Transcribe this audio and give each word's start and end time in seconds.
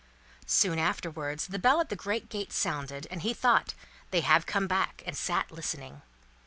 Soon 0.47 0.79
afterwards, 0.79 1.45
the 1.45 1.59
bell 1.59 1.79
at 1.79 1.89
the 1.89 1.95
great 1.95 2.27
gate 2.27 2.51
sounded, 2.51 3.05
and 3.11 3.21
he 3.21 3.35
thought, 3.35 3.75
"They 4.09 4.21
have 4.21 4.47
come 4.47 4.65
back!" 4.65 5.03
and 5.05 5.15
sat 5.15 5.51
listening. 5.51 6.01